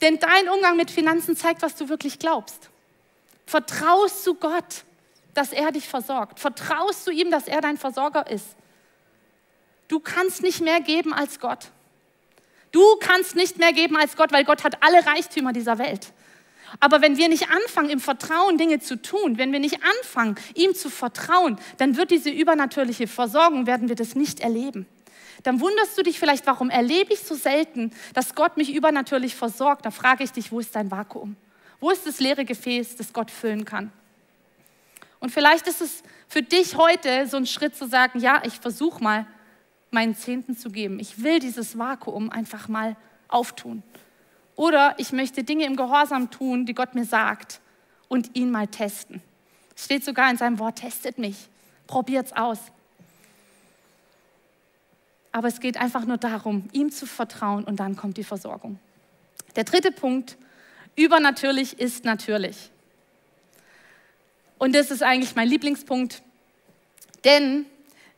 [0.01, 2.69] Denn dein Umgang mit Finanzen zeigt, was du wirklich glaubst.
[3.45, 4.83] Vertraust du Gott,
[5.33, 6.39] dass er dich versorgt?
[6.39, 8.57] Vertraust du ihm, dass er dein Versorger ist?
[9.87, 11.69] Du kannst nicht mehr geben als Gott.
[12.73, 16.11] Du kannst nicht mehr geben als Gott, weil Gott hat alle Reichtümer dieser Welt.
[16.79, 20.75] Aber wenn wir nicht anfangen, im Vertrauen Dinge zu tun, wenn wir nicht anfangen, ihm
[20.75, 24.85] zu vertrauen, dann wird diese übernatürliche Versorgung, werden wir das nicht erleben.
[25.43, 29.85] Dann wunderst du dich vielleicht, warum erlebe ich so selten, dass Gott mich übernatürlich versorgt.
[29.85, 31.35] Da frage ich dich, wo ist dein Vakuum?
[31.79, 33.91] Wo ist das leere Gefäß, das Gott füllen kann?
[35.19, 39.03] Und vielleicht ist es für dich heute so ein Schritt zu sagen, ja, ich versuche
[39.03, 39.27] mal,
[39.91, 40.99] meinen Zehnten zu geben.
[40.99, 42.95] Ich will dieses Vakuum einfach mal
[43.27, 43.83] auftun.
[44.55, 47.59] Oder ich möchte Dinge im Gehorsam tun, die Gott mir sagt
[48.07, 49.21] und ihn mal testen.
[49.75, 51.49] Es steht sogar in seinem Wort, testet mich,
[51.87, 52.59] probiert's aus.
[55.31, 58.79] Aber es geht einfach nur darum, ihm zu vertrauen und dann kommt die Versorgung.
[59.57, 60.37] Der dritte Punkt,
[60.95, 62.69] übernatürlich ist natürlich.
[64.57, 66.23] Und das ist eigentlich mein Lieblingspunkt,
[67.25, 67.65] denn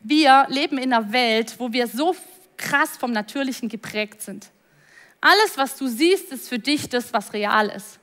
[0.01, 2.15] wir leben in einer Welt, wo wir so
[2.55, 4.51] krass vom Natürlichen geprägt sind.
[5.29, 7.99] Alles, was du siehst, ist für dich das, was real ist.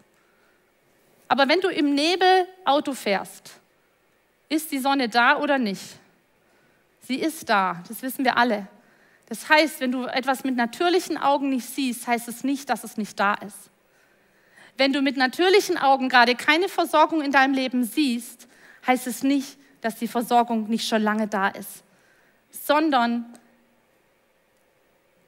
[1.27, 3.51] Aber wenn du im Nebel Auto fährst,
[4.51, 5.99] ist die Sonne da oder nicht?
[7.01, 8.67] Sie ist da, das wissen wir alle.
[9.31, 12.99] Das heißt, wenn du etwas mit natürlichen Augen nicht siehst, heißt es nicht, dass es
[12.99, 13.71] nicht da ist.
[14.77, 18.49] Wenn du mit natürlichen Augen gerade keine Versorgung in deinem Leben siehst,
[18.87, 21.85] heißt es nicht, dass die Versorgung nicht schon lange da ist,
[22.51, 23.25] sondern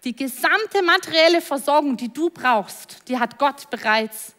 [0.05, 4.35] die gesamte materielle Versorgung, die du brauchst, die hat Gott bereits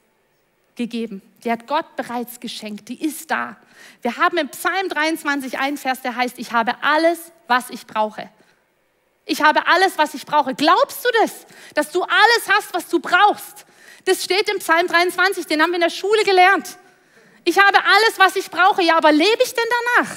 [0.75, 1.21] gegeben.
[1.43, 2.87] Die hat Gott bereits geschenkt.
[2.89, 3.57] Die ist da.
[4.01, 8.29] Wir haben im Psalm 23 einen Vers, der heißt, ich habe alles, was ich brauche.
[9.25, 10.55] Ich habe alles, was ich brauche.
[10.55, 13.65] Glaubst du das, dass du alles hast, was du brauchst?
[14.05, 16.77] Das steht im Psalm 23, den haben wir in der Schule gelernt.
[17.43, 18.81] Ich habe alles, was ich brauche.
[18.81, 19.65] Ja, aber lebe ich denn
[19.95, 20.15] danach?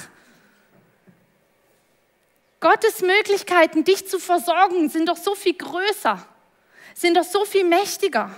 [2.61, 6.25] Gottes Möglichkeiten, dich zu versorgen, sind doch so viel größer,
[6.93, 8.29] sind doch so viel mächtiger.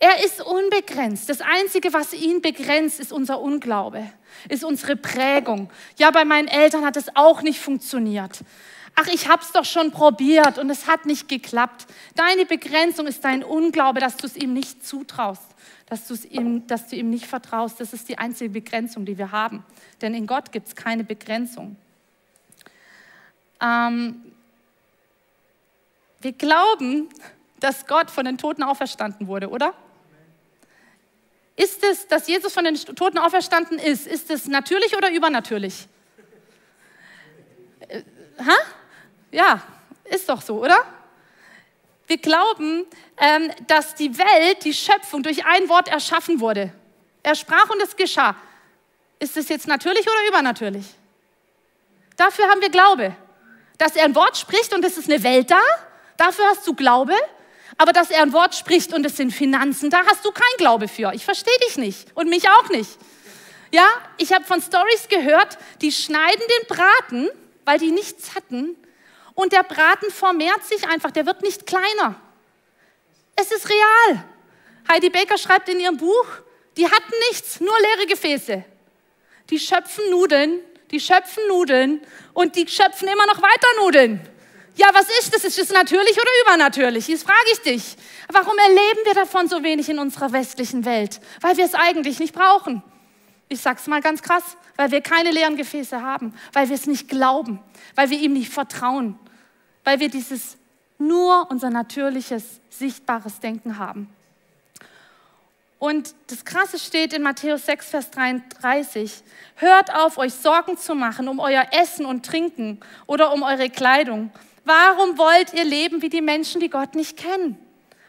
[0.00, 1.28] Er ist unbegrenzt.
[1.28, 4.10] Das Einzige, was ihn begrenzt, ist unser Unglaube,
[4.48, 5.70] ist unsere Prägung.
[5.96, 8.40] Ja, bei meinen Eltern hat es auch nicht funktioniert.
[8.96, 11.86] Ach, ich habe es doch schon probiert und es hat nicht geklappt.
[12.16, 15.54] Deine Begrenzung ist dein Unglaube, dass du es ihm nicht zutraust,
[15.86, 17.78] dass, ihm, dass du ihm nicht vertraust.
[17.78, 19.64] Das ist die einzige Begrenzung, die wir haben.
[20.00, 21.76] Denn in Gott gibt es keine Begrenzung.
[23.60, 24.32] Ähm,
[26.20, 27.08] wir glauben,
[27.60, 29.74] dass Gott von den Toten auferstanden wurde, oder?
[31.56, 35.86] Ist es, dass Jesus von den Toten auferstanden ist, ist es natürlich oder übernatürlich?
[37.80, 38.02] Äh,
[38.38, 38.56] ha?
[39.30, 39.62] Ja,
[40.04, 40.84] ist doch so, oder?
[42.06, 42.86] Wir glauben,
[43.18, 46.72] ähm, dass die Welt, die Schöpfung durch ein Wort erschaffen wurde.
[47.22, 48.34] Er sprach und es geschah.
[49.18, 50.86] Ist es jetzt natürlich oder übernatürlich?
[52.16, 53.14] Dafür haben wir Glaube.
[53.80, 55.62] Dass er ein Wort spricht und es ist eine Welt da,
[56.18, 57.14] dafür hast du Glaube.
[57.78, 60.86] Aber dass er ein Wort spricht und es sind Finanzen, da hast du keinen Glaube
[60.86, 61.12] für.
[61.14, 62.90] Ich verstehe dich nicht und mich auch nicht.
[63.72, 63.88] Ja,
[64.18, 67.30] ich habe von Stories gehört, die schneiden den Braten,
[67.64, 68.76] weil die nichts hatten,
[69.34, 72.20] und der Braten vermehrt sich einfach, der wird nicht kleiner.
[73.36, 74.24] Es ist real.
[74.90, 76.26] Heidi Baker schreibt in ihrem Buch,
[76.76, 78.62] die hatten nichts, nur leere Gefäße.
[79.48, 82.00] Die schöpfen Nudeln, die schöpfen Nudeln
[82.32, 84.20] und die schöpfen immer noch weiter Nudeln.
[84.76, 85.44] Ja, was ist das?
[85.44, 87.08] Ist es natürlich oder übernatürlich?
[87.08, 87.96] Jetzt frage ich dich.
[88.32, 91.20] Warum erleben wir davon so wenig in unserer westlichen Welt?
[91.40, 92.82] Weil wir es eigentlich nicht brauchen.
[93.48, 97.08] Ich sag's mal ganz krass, weil wir keine leeren Gefäße haben, weil wir es nicht
[97.08, 97.60] glauben,
[97.96, 99.18] weil wir ihm nicht vertrauen,
[99.84, 100.56] weil wir dieses
[100.98, 104.08] nur unser natürliches, sichtbares Denken haben.
[105.80, 109.22] Und das Krasse steht in Matthäus 6, Vers 33.
[109.56, 114.30] Hört auf, euch Sorgen zu machen um euer Essen und Trinken oder um eure Kleidung.
[114.66, 117.58] Warum wollt ihr leben wie die Menschen, die Gott nicht kennen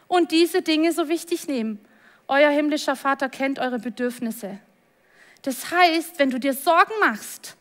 [0.06, 1.82] und diese Dinge so wichtig nehmen?
[2.28, 4.58] Euer himmlischer Vater kennt eure Bedürfnisse.
[5.40, 7.56] Das heißt, wenn du dir Sorgen machst,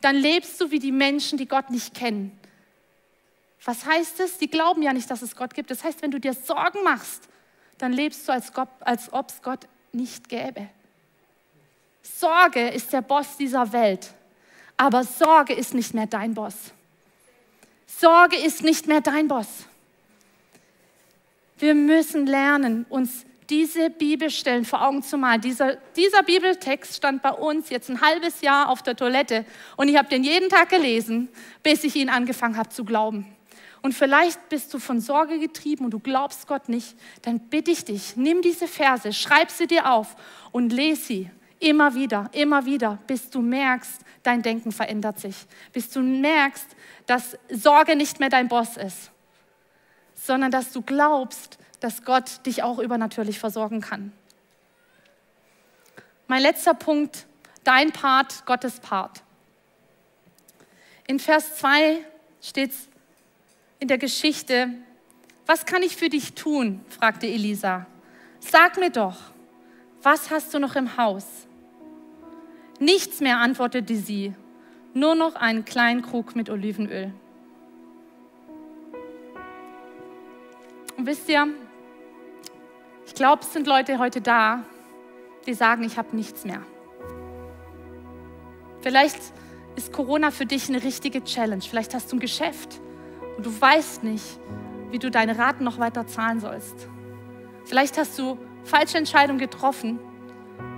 [0.00, 2.38] dann lebst du wie die Menschen, die Gott nicht kennen.
[3.64, 4.38] Was heißt es?
[4.38, 5.72] Die glauben ja nicht, dass es Gott gibt.
[5.72, 7.28] Das heißt, wenn du dir Sorgen machst,
[7.78, 10.68] dann lebst du, als, als ob es Gott nicht gäbe.
[12.02, 14.12] Sorge ist der Boss dieser Welt,
[14.76, 16.54] aber Sorge ist nicht mehr dein Boss.
[17.86, 19.66] Sorge ist nicht mehr dein Boss.
[21.58, 25.40] Wir müssen lernen, uns diese Bibelstellen vor Augen zu malen.
[25.40, 29.44] Dieser, dieser Bibeltext stand bei uns jetzt ein halbes Jahr auf der Toilette
[29.76, 31.28] und ich habe den jeden Tag gelesen,
[31.62, 33.35] bis ich ihn angefangen habe zu glauben.
[33.82, 37.84] Und vielleicht bist du von Sorge getrieben und du glaubst Gott nicht, dann bitte ich
[37.84, 40.16] dich, nimm diese Verse, schreib sie dir auf
[40.50, 45.90] und lese sie immer wieder, immer wieder, bis du merkst, dein Denken verändert sich, bis
[45.90, 46.66] du merkst,
[47.06, 49.12] dass Sorge nicht mehr dein Boss ist,
[50.14, 54.12] sondern dass du glaubst, dass Gott dich auch übernatürlich versorgen kann.
[56.26, 57.26] Mein letzter Punkt,
[57.62, 59.22] dein Part, Gottes Part.
[61.06, 62.04] In Vers 2
[62.42, 62.88] steht es,
[63.78, 64.70] in der Geschichte,
[65.46, 66.80] was kann ich für dich tun?
[66.88, 67.86] fragte Elisa.
[68.40, 69.16] Sag mir doch,
[70.02, 71.24] was hast du noch im Haus?
[72.78, 74.34] Nichts mehr, antwortete sie,
[74.92, 77.12] nur noch einen kleinen Krug mit Olivenöl.
[80.96, 81.46] Und wisst ihr,
[83.06, 84.64] ich glaube, es sind Leute heute da,
[85.46, 86.62] die sagen, ich habe nichts mehr.
[88.80, 89.20] Vielleicht
[89.76, 91.62] ist Corona für dich eine richtige Challenge.
[91.62, 92.80] Vielleicht hast du ein Geschäft
[93.36, 94.38] und du weißt nicht,
[94.90, 96.88] wie du deine Raten noch weiter zahlen sollst.
[97.64, 99.98] Vielleicht hast du falsche Entscheidungen getroffen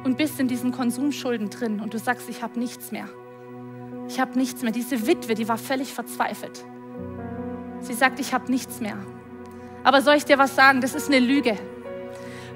[0.05, 3.09] und bist in diesen Konsumschulden drin und du sagst, ich habe nichts mehr.
[4.09, 4.73] Ich habe nichts mehr.
[4.73, 6.65] Diese Witwe, die war völlig verzweifelt.
[7.81, 8.97] Sie sagt, ich habe nichts mehr.
[9.85, 10.81] Aber soll ich dir was sagen?
[10.81, 11.57] Das ist eine Lüge.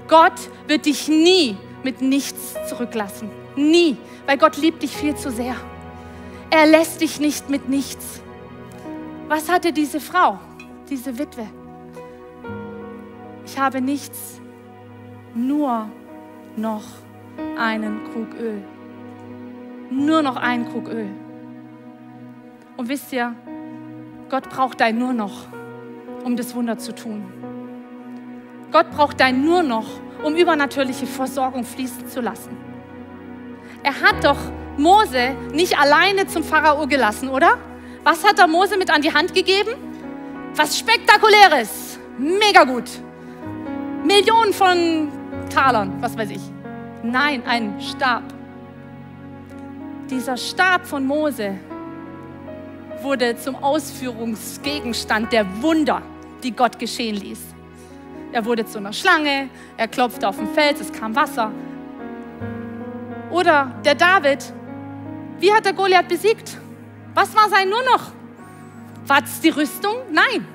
[0.09, 0.33] Gott
[0.67, 3.31] wird dich nie mit nichts zurücklassen.
[3.55, 5.57] Nie, weil Gott liebt dich viel zu sehr.
[6.51, 8.22] Er lässt dich nicht mit nichts.
[9.35, 10.39] Was hatte diese Frau,
[10.91, 11.47] diese Witwe?
[13.47, 14.43] Ich habe nichts,
[15.35, 15.89] nur
[16.55, 16.83] noch
[17.59, 18.63] einen Krug Öl.
[19.89, 21.09] Nur noch einen Krug Öl.
[22.77, 23.35] Und wisst ihr,
[24.29, 25.47] Gott braucht dein nur noch,
[26.25, 27.25] um das Wunder zu tun.
[28.71, 29.87] Gott braucht dein nur noch,
[30.23, 32.55] um übernatürliche Versorgung fließen zu lassen.
[33.83, 34.37] Er hat doch
[34.77, 37.57] Mose nicht alleine zum Pharao gelassen, oder?
[38.05, 39.75] Was hat er Mose mit an die Hand gegeben?
[40.57, 41.99] Was Spektakuläres.
[42.19, 42.91] Mega gut.
[44.05, 45.09] Millionen von
[45.49, 46.41] Talern, was weiß ich.
[47.03, 48.23] Nein, ein Stab.
[50.11, 51.55] Dieser Stab von Mose
[53.03, 56.03] wurde zum Ausführungsgegenstand der Wunder,
[56.43, 57.41] die Gott geschehen ließ.
[58.33, 61.53] Er wurde zu einer Schlange, er klopfte auf den Fels, es kam Wasser.
[63.31, 64.53] Oder der David,
[65.39, 66.59] wie hat er Goliath besiegt?
[67.15, 68.11] Was war sein nur noch?
[69.07, 69.97] War es die Rüstung?
[70.11, 70.47] Nein,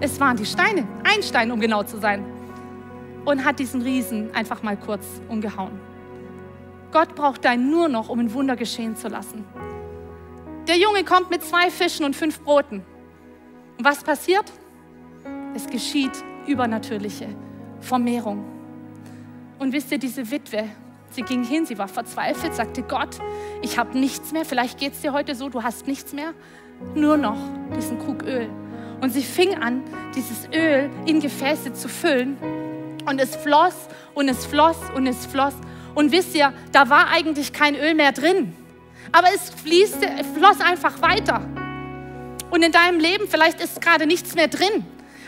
[0.00, 0.86] es waren die Steine.
[1.02, 2.24] Ein Stein, um genau zu sein.
[3.24, 5.80] Und hat diesen Riesen einfach mal kurz umgehauen.
[6.92, 9.44] Gott braucht dein nur noch, um ein Wunder geschehen zu lassen.
[10.68, 12.84] Der Junge kommt mit zwei Fischen und fünf Broten.
[13.78, 14.52] Und was passiert?
[15.54, 16.12] Es geschieht
[16.46, 17.28] übernatürliche
[17.80, 18.44] Vermehrung.
[19.58, 20.68] Und wisst ihr, diese Witwe,
[21.16, 23.16] Sie ging hin, sie war verzweifelt, sagte Gott,
[23.62, 24.44] ich habe nichts mehr.
[24.44, 26.34] Vielleicht geht es dir heute so, du hast nichts mehr.
[26.94, 27.38] nur noch
[27.74, 28.50] diesen Krug Öl.
[29.00, 29.82] Und sie fing an,
[30.14, 32.36] dieses Öl in Gefäße zu füllen.
[33.08, 35.54] Und es floss und es floss und es floss.
[35.94, 38.54] Und wisst ihr, da war eigentlich kein Öl mehr drin.
[39.10, 41.40] Aber es, fließte, floss einfach weiter.
[42.50, 44.84] Und in deinem Leben vielleicht ist gerade nichts mehr drin.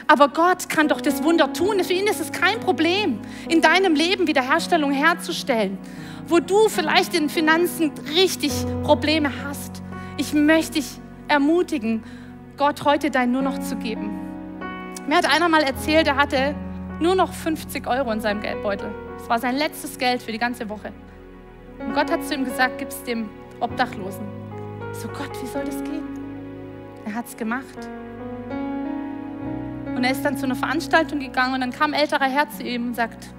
[0.09, 1.85] Aber Gott kann doch das Wunder tun.
[1.85, 5.79] Für ihn ist es kein Problem, in deinem Leben Wiederherstellung herzustellen.
[6.27, 9.83] Wo du vielleicht in Finanzen richtig Probleme hast.
[10.17, 12.03] Ich möchte dich ermutigen,
[12.57, 14.19] Gott heute dein nur noch zu geben.
[15.07, 16.55] Mir hat einer mal erzählt, er hatte
[17.01, 18.91] nur noch 50 Euro in seinem Geldbeutel.
[19.19, 20.93] Das war sein letztes Geld für die ganze Woche.
[21.79, 23.29] Und Gott hat zu ihm gesagt, gib es dem
[23.61, 24.27] Obdachlosen.
[24.93, 26.03] So, Gott, wie soll das gehen?
[27.05, 27.89] Er hat es gemacht.
[29.99, 32.87] Und er ist dann zu einer Veranstaltung gegangen und dann kam älterer Herr zu ihm
[32.87, 33.35] und sagt,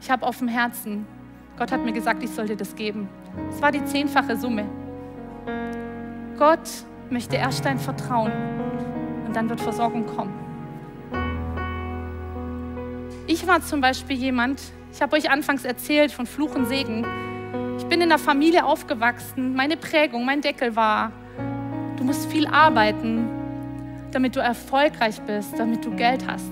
[0.00, 1.06] ich habe auf dem Herzen,
[1.58, 3.10] Gott hat mir gesagt, ich soll dir das geben.
[3.50, 4.64] Es war die zehnfache Summe.
[6.38, 6.66] Gott
[7.10, 8.32] möchte erst dein Vertrauen
[9.26, 10.32] und dann wird Versorgung kommen.
[13.26, 17.04] Ich war zum Beispiel jemand, ich habe euch anfangs erzählt von Fluch und Segen.
[17.76, 19.54] Ich bin in einer Familie aufgewachsen.
[19.54, 21.12] Meine Prägung, mein Deckel war,
[21.98, 23.37] du musst viel arbeiten,
[24.12, 26.50] damit du erfolgreich bist, damit du Geld hast.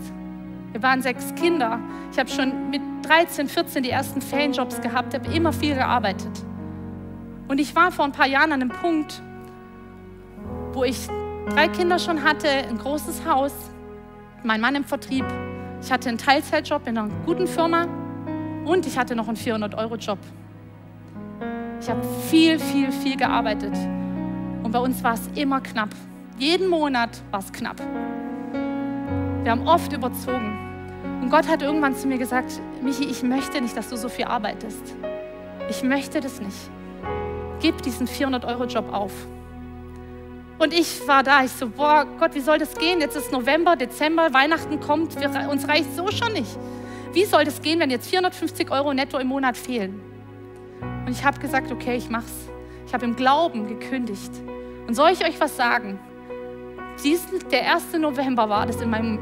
[0.73, 1.79] Wir waren sechs Kinder.
[2.13, 6.45] Ich habe schon mit 13, 14 die ersten Ferienjobs gehabt, habe immer viel gearbeitet.
[7.49, 9.23] Und ich war vor ein paar Jahren an einem Punkt,
[10.73, 11.09] wo ich
[11.49, 13.53] drei Kinder schon hatte, ein großes Haus,
[14.43, 15.25] mein Mann im Vertrieb.
[15.81, 17.87] Ich hatte einen Teilzeitjob in einer guten Firma
[18.65, 20.19] und ich hatte noch einen 400-Euro-Job.
[21.81, 23.75] Ich habe viel, viel, viel gearbeitet.
[24.63, 25.91] Und bei uns war es immer knapp.
[26.39, 27.81] Jeden Monat war es knapp.
[29.43, 30.59] Wir haben oft überzogen.
[31.23, 34.27] Und Gott hat irgendwann zu mir gesagt, Michi, ich möchte nicht, dass du so viel
[34.27, 34.95] arbeitest.
[35.71, 36.71] Ich möchte das nicht.
[37.63, 39.13] Gib diesen 400-Euro-Job auf.
[40.59, 43.01] Und ich war da, ich so, boah, Gott, wie soll das gehen?
[43.01, 46.59] Jetzt ist November, Dezember, Weihnachten kommt, wir, uns reicht so schon nicht.
[47.15, 50.03] Wie soll das gehen, wenn jetzt 450 Euro netto im Monat fehlen?
[51.07, 52.51] Und ich habe gesagt, okay, ich mach's.
[52.87, 54.33] Ich habe im Glauben gekündigt.
[54.87, 55.99] Und soll ich euch was sagen?
[57.05, 57.93] Diesen, der 1.
[57.99, 59.19] November war das in meinem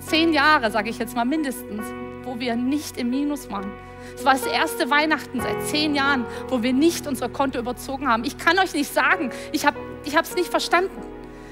[0.00, 1.82] zehn Jahre, sage ich jetzt mal mindestens,
[2.22, 3.70] wo wir nicht im Minus waren.
[4.14, 8.24] Es war das erste Weihnachten seit zehn Jahren, wo wir nicht unser Konto überzogen haben.
[8.24, 11.02] Ich kann euch nicht sagen, ich habe es nicht verstanden.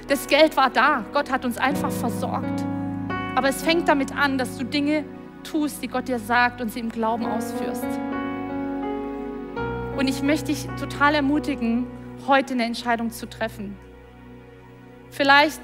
[0.07, 1.03] Das Geld war da.
[1.13, 2.63] Gott hat uns einfach versorgt.
[3.35, 5.03] Aber es fängt damit an, dass du Dinge
[5.43, 7.85] tust, die Gott dir sagt und sie im Glauben ausführst.
[9.97, 11.87] Und ich möchte dich total ermutigen,
[12.27, 13.75] heute eine Entscheidung zu treffen.
[15.15, 15.61] Vielleicht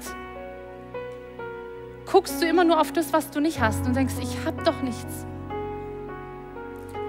[2.10, 4.80] guckst du immer nur auf das, was du nicht hast und denkst, ich habe doch
[4.80, 5.26] nichts.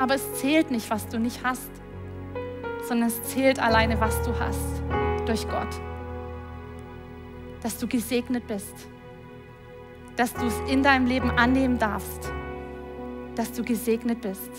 [0.02, 1.72] Aber es zählt nicht, was du nicht hast,
[2.86, 4.84] sondern es zählt alleine, was du hast
[5.26, 5.70] durch Gott.
[7.62, 8.76] Dass du gesegnet bist,
[10.18, 12.30] dass du es in deinem Leben annehmen darfst,
[13.36, 14.52] dass du gesegnet bist.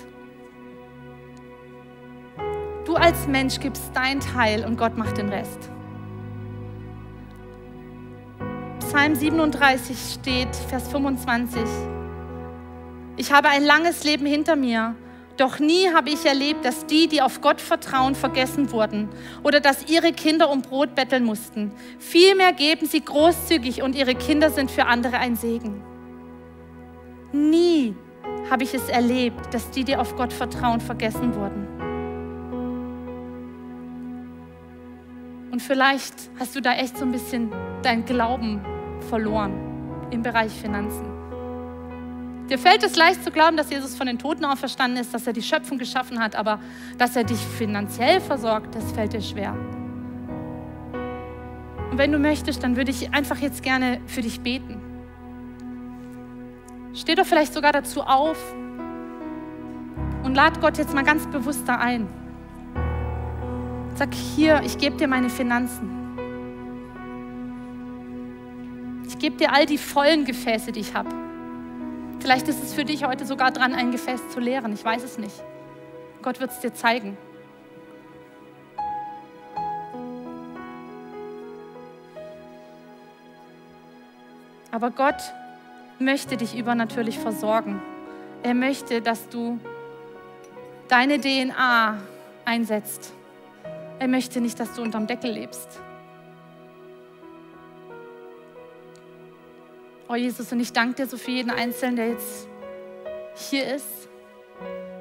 [2.86, 5.68] Du als Mensch gibst dein Teil und Gott macht den Rest.
[8.94, 11.62] Psalm 37 steht, Vers 25.
[13.16, 14.94] Ich habe ein langes Leben hinter mir,
[15.36, 19.08] doch nie habe ich erlebt, dass die, die auf Gott vertrauen, vergessen wurden
[19.42, 21.72] oder dass ihre Kinder um Brot betteln mussten.
[21.98, 25.82] Vielmehr geben sie großzügig und ihre Kinder sind für andere ein Segen.
[27.32, 27.96] Nie
[28.48, 31.66] habe ich es erlebt, dass die, die auf Gott vertrauen, vergessen wurden.
[35.50, 37.52] Und vielleicht hast du da echt so ein bisschen
[37.82, 38.64] dein Glauben
[39.14, 39.52] verloren
[40.10, 41.06] im Bereich Finanzen.
[42.50, 45.32] Dir fällt es leicht zu glauben, dass Jesus von den Toten auferstanden ist, dass er
[45.32, 46.58] die Schöpfung geschaffen hat, aber
[46.98, 49.52] dass er dich finanziell versorgt, das fällt dir schwer.
[51.92, 54.80] Und wenn du möchtest, dann würde ich einfach jetzt gerne für dich beten.
[56.92, 58.36] Steh doch vielleicht sogar dazu auf
[60.24, 62.08] und lad Gott jetzt mal ganz bewusst da ein.
[63.94, 66.03] Sag hier, ich gebe dir meine Finanzen.
[69.24, 71.08] Gebe dir all die vollen Gefäße, die ich habe.
[72.20, 74.74] Vielleicht ist es für dich heute sogar dran, ein Gefäß zu leeren.
[74.74, 75.42] Ich weiß es nicht.
[76.20, 77.16] Gott wird es dir zeigen.
[84.70, 85.22] Aber Gott
[85.98, 87.80] möchte dich übernatürlich versorgen.
[88.42, 89.58] Er möchte, dass du
[90.88, 91.96] deine DNA
[92.44, 93.14] einsetzt.
[94.00, 95.80] Er möchte nicht, dass du unterm Deckel lebst.
[100.14, 102.46] Oh Jesus, und ich danke dir so für jeden Einzelnen, der jetzt
[103.34, 104.08] hier ist.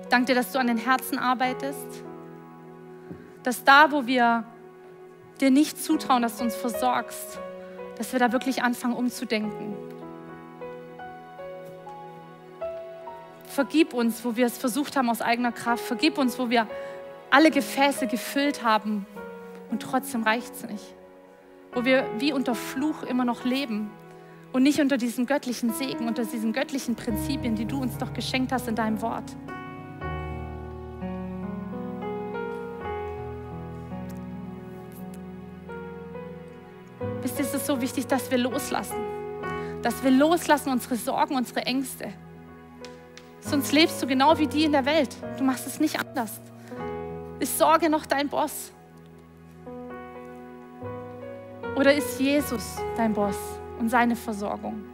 [0.10, 2.04] Danke dir, dass du an den Herzen arbeitest.
[3.44, 4.44] Dass da, wo wir
[5.40, 7.38] dir nicht zutrauen, dass du uns versorgst,
[7.96, 9.76] dass wir da wirklich anfangen umzudenken.
[13.46, 15.86] Vergib uns, wo wir es versucht haben aus eigener Kraft.
[15.86, 16.68] Vergib uns, wo wir
[17.30, 19.06] alle Gefäße gefüllt haben
[19.70, 20.96] und trotzdem reicht es nicht.
[21.72, 23.92] Wo wir wie unter Fluch immer noch leben
[24.54, 28.52] und nicht unter diesem göttlichen Segen, unter diesen göttlichen Prinzipien, die du uns doch geschenkt
[28.52, 29.24] hast in deinem Wort.
[37.24, 38.98] Wisst ihr, es ist so wichtig, dass wir loslassen.
[39.82, 42.14] Dass wir loslassen unsere Sorgen, unsere Ängste.
[43.42, 45.16] Sonst lebst du genau wie die in der Welt.
[45.38, 46.40] Du machst es nicht anders.
[47.40, 48.72] Ist Sorge noch dein Boss?
[51.76, 53.38] Oder ist Jesus dein Boss
[53.80, 54.93] und seine Versorgung?